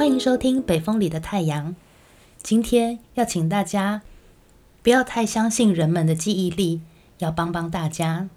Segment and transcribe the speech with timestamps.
[0.00, 1.72] 欢迎收听《北风里的太阳》。
[2.42, 4.00] 今天要请大家
[4.82, 6.80] 不要太相信人们的记忆力，
[7.18, 8.30] 要帮帮大家。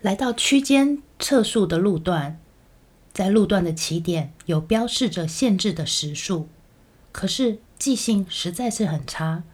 [0.00, 2.40] 来到区间测速的路段，
[3.12, 6.48] 在路段的起点有标示着限制的时速，
[7.12, 9.44] 可是记性实在是很差。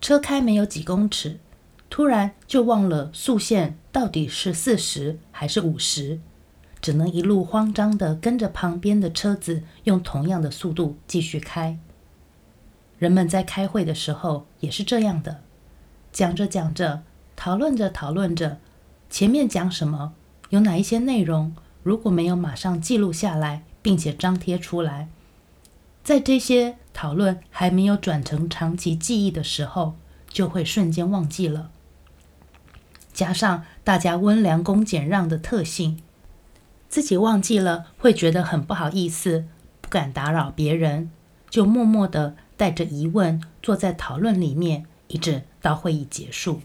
[0.00, 1.38] 车开没有几公尺，
[1.88, 6.18] 突然就忘了速限到底是四十还是五十。
[6.82, 11.78] 只能一路慌张地跟着旁边的车子，用同样的速度继续开。
[12.98, 15.40] 人们在开会的时候也是这样的，
[16.12, 17.02] 讲着讲着，
[17.36, 18.58] 讨论着讨论着，
[19.08, 20.12] 前面讲什么，
[20.50, 25.08] 有哪一些内容，如果没有马上记录下来，并且张贴出来，
[26.02, 29.94] 在这些讨论还没有转成长期记忆的时候，
[30.28, 31.70] 就会瞬间忘记了。
[33.12, 36.00] 加上大家温良恭俭让的特性。
[36.92, 39.46] 自己忘记了，会觉得很不好意思，
[39.80, 41.10] 不敢打扰别人，
[41.48, 46.60] 就默默地带着疑问坐在讨论里面，一直到会议结束。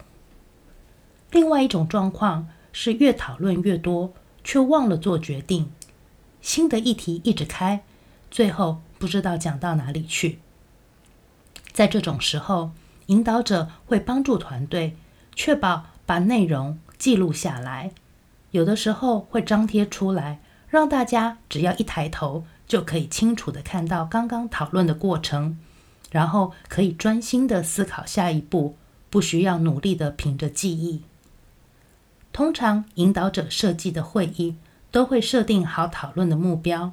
[1.30, 4.12] 另外一种状况是越讨论越多，
[4.44, 5.72] 却忘了做决定，
[6.42, 7.82] 新的议题一直开，
[8.30, 10.40] 最后不知道讲到哪里去。
[11.72, 12.72] 在这种时候，
[13.06, 14.94] 引导者会帮助团队，
[15.34, 17.92] 确保把内容记录下来。
[18.50, 25.58] 有的时候会张贴出来，让大家只要一抬头就可以清楚的看到刚刚讨论的过程，
[26.10, 28.76] 然后可以专心的思考下一步，
[29.10, 31.02] 不需要努力的凭着记忆。
[32.32, 34.56] 通常引导者设计的会议
[34.90, 36.92] 都会设定好讨论的目标，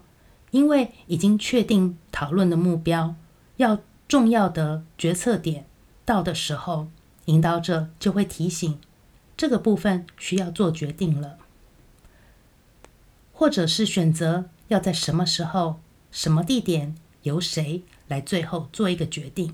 [0.51, 3.15] 因为已经确定讨论的目标，
[3.57, 5.65] 要重要的决策点
[6.03, 6.87] 到的时候，
[7.25, 8.79] 引导者就会提醒
[9.37, 11.37] 这个部分需要做决定了。
[13.37, 19.53] 或者是选择要在什么时候、什么地点，由谁来最后做一个决定。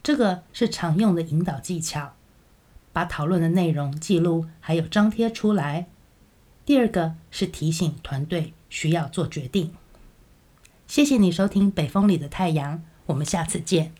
[0.00, 2.14] 这个是常用的引导技巧，
[2.92, 5.88] 把讨论的内容记录还有张贴出来。
[6.64, 9.74] 第二个是提醒团队需要做决定。
[10.86, 13.92] 谢谢你收听《北风里的太阳》，我们下次见。